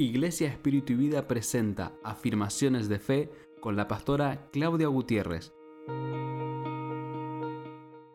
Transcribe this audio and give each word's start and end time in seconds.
Iglesia 0.00 0.48
Espíritu 0.48 0.94
y 0.94 0.96
Vida 0.96 1.28
presenta 1.28 1.92
Afirmaciones 2.02 2.88
de 2.88 2.98
Fe 2.98 3.30
con 3.60 3.76
la 3.76 3.86
pastora 3.86 4.48
Claudia 4.50 4.88
Gutiérrez. 4.88 5.52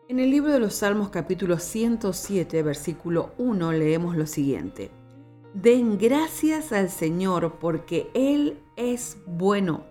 En 0.08 0.18
el 0.18 0.30
libro 0.30 0.52
de 0.52 0.58
los 0.58 0.74
Salmos 0.74 1.10
capítulo 1.10 1.60
107, 1.60 2.64
versículo 2.64 3.34
1 3.38 3.70
leemos 3.70 4.16
lo 4.16 4.26
siguiente. 4.26 4.90
Den 5.54 5.96
gracias 5.96 6.72
al 6.72 6.90
Señor 6.90 7.58
porque 7.60 8.10
Él 8.14 8.58
es 8.74 9.18
bueno. 9.24 9.84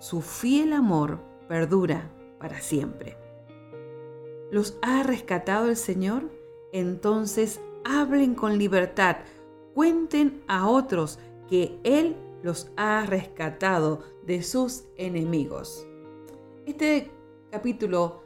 Su 0.00 0.22
fiel 0.22 0.72
amor 0.72 1.20
perdura 1.46 2.10
para 2.38 2.62
siempre. 2.62 3.18
¿Los 4.50 4.78
ha 4.80 5.02
rescatado 5.02 5.68
el 5.68 5.76
Señor? 5.76 6.30
Entonces 6.72 7.60
hablen 7.84 8.34
con 8.34 8.56
libertad, 8.56 9.16
cuenten 9.74 10.42
a 10.46 10.68
otros 10.68 11.18
Él 11.84 12.16
los 12.42 12.70
ha 12.76 13.06
rescatado 13.06 14.00
de 14.26 14.42
sus 14.42 14.84
enemigos. 14.96 15.86
Este 16.66 17.10
capítulo 17.50 18.22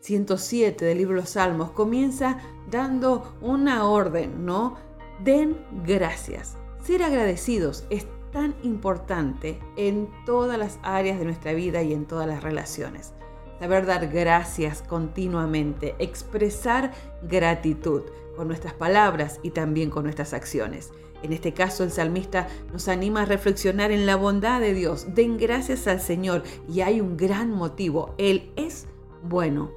107 0.00 0.84
del 0.84 0.98
libro 0.98 1.14
de 1.14 1.22
los 1.22 1.30
Salmos 1.30 1.70
comienza 1.70 2.38
dando 2.70 3.36
una 3.40 3.86
orden, 3.88 4.44
¿no? 4.44 4.76
Den 5.22 5.56
gracias. 5.84 6.58
Ser 6.82 7.02
agradecidos 7.02 7.84
es 7.90 8.06
tan 8.32 8.54
importante 8.62 9.60
en 9.76 10.10
todas 10.26 10.58
las 10.58 10.78
áreas 10.82 11.18
de 11.18 11.24
nuestra 11.24 11.52
vida 11.52 11.82
y 11.82 11.92
en 11.92 12.06
todas 12.06 12.26
las 12.26 12.42
relaciones. 12.42 13.14
Saber 13.58 13.86
dar 13.86 14.08
gracias 14.08 14.82
continuamente, 14.82 15.94
expresar 15.98 16.92
gratitud 17.22 18.02
con 18.36 18.48
nuestras 18.48 18.74
palabras 18.74 19.38
y 19.42 19.50
también 19.50 19.90
con 19.90 20.04
nuestras 20.04 20.32
acciones. 20.32 20.92
En 21.22 21.32
este 21.32 21.54
caso, 21.54 21.84
el 21.84 21.92
salmista 21.92 22.48
nos 22.72 22.88
anima 22.88 23.22
a 23.22 23.26
reflexionar 23.26 23.92
en 23.92 24.06
la 24.06 24.16
bondad 24.16 24.60
de 24.60 24.74
Dios. 24.74 25.14
Den 25.14 25.38
gracias 25.38 25.86
al 25.86 26.00
Señor 26.00 26.42
y 26.68 26.80
hay 26.80 27.00
un 27.00 27.16
gran 27.16 27.50
motivo. 27.50 28.14
Él 28.18 28.52
es 28.56 28.88
bueno 29.22 29.70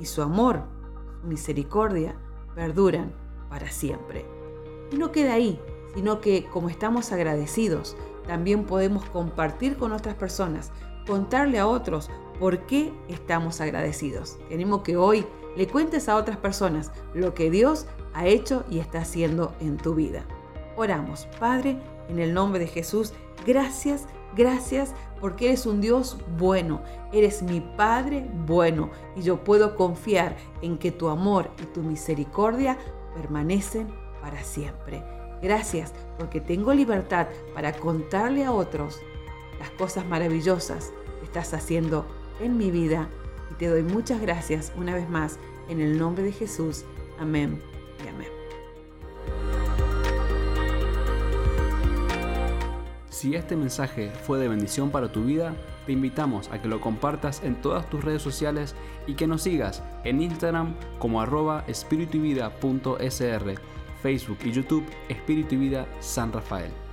y 0.00 0.06
su 0.06 0.22
amor, 0.22 0.62
su 1.20 1.28
misericordia, 1.28 2.16
perduran 2.54 3.12
para 3.50 3.70
siempre. 3.70 4.24
Y 4.90 4.96
no 4.96 5.12
queda 5.12 5.34
ahí, 5.34 5.60
sino 5.94 6.20
que 6.20 6.46
como 6.46 6.70
estamos 6.70 7.12
agradecidos, 7.12 7.96
también 8.26 8.64
podemos 8.64 9.04
compartir 9.06 9.76
con 9.76 9.92
otras 9.92 10.14
personas, 10.14 10.72
contarle 11.08 11.58
a 11.58 11.66
otros 11.66 12.10
por 12.38 12.66
qué 12.66 12.92
estamos 13.08 13.60
agradecidos. 13.60 14.38
Tenemos 14.48 14.82
que 14.82 14.96
hoy 14.96 15.26
le 15.56 15.66
cuentes 15.66 16.08
a 16.08 16.16
otras 16.16 16.36
personas 16.36 16.92
lo 17.14 17.34
que 17.34 17.50
Dios 17.50 17.86
ha 18.14 18.26
hecho 18.26 18.64
y 18.70 18.78
está 18.78 19.00
haciendo 19.00 19.52
en 19.58 19.78
tu 19.78 19.94
vida. 19.94 20.24
Oramos, 20.76 21.26
Padre, 21.40 21.78
en 22.08 22.20
el 22.20 22.32
nombre 22.34 22.60
de 22.60 22.68
Jesús, 22.68 23.14
gracias, 23.46 24.06
gracias 24.36 24.94
porque 25.20 25.46
eres 25.46 25.66
un 25.66 25.80
Dios 25.80 26.18
bueno, 26.38 26.82
eres 27.12 27.42
mi 27.42 27.60
Padre 27.60 28.28
bueno 28.46 28.90
y 29.16 29.22
yo 29.22 29.42
puedo 29.42 29.74
confiar 29.74 30.36
en 30.62 30.78
que 30.78 30.92
tu 30.92 31.08
amor 31.08 31.50
y 31.60 31.66
tu 31.66 31.82
misericordia 31.82 32.78
permanecen 33.16 33.88
para 34.20 34.44
siempre. 34.44 35.02
Gracias 35.42 35.92
porque 36.18 36.40
tengo 36.40 36.72
libertad 36.74 37.28
para 37.54 37.72
contarle 37.72 38.44
a 38.44 38.52
otros 38.52 39.00
las 39.58 39.70
cosas 39.70 40.06
maravillosas 40.06 40.92
que 41.20 41.26
estás 41.26 41.54
haciendo 41.54 42.06
en 42.40 42.56
mi 42.56 42.70
vida 42.70 43.08
y 43.50 43.54
te 43.54 43.66
doy 43.66 43.82
muchas 43.82 44.20
gracias 44.20 44.72
una 44.76 44.94
vez 44.94 45.08
más 45.08 45.38
en 45.68 45.80
el 45.80 45.98
nombre 45.98 46.24
de 46.24 46.32
Jesús. 46.32 46.84
Amén 47.18 47.60
y 48.04 48.08
amén. 48.08 48.28
Si 53.18 53.34
este 53.34 53.56
mensaje 53.56 54.10
fue 54.10 54.38
de 54.38 54.46
bendición 54.46 54.90
para 54.90 55.10
tu 55.10 55.24
vida, 55.24 55.56
te 55.86 55.92
invitamos 55.92 56.48
a 56.52 56.62
que 56.62 56.68
lo 56.68 56.80
compartas 56.80 57.42
en 57.42 57.60
todas 57.60 57.90
tus 57.90 58.04
redes 58.04 58.22
sociales 58.22 58.76
y 59.08 59.14
que 59.14 59.26
nos 59.26 59.42
sigas 59.42 59.82
en 60.04 60.22
Instagram 60.22 60.76
como 61.00 61.20
arroba 61.20 61.64
espiritu 61.66 62.18
Facebook 64.02 64.38
y 64.44 64.52
YouTube 64.52 64.86
Espíritu 65.08 65.56
y 65.56 65.58
Vida 65.58 65.88
San 65.98 66.32
Rafael. 66.32 66.87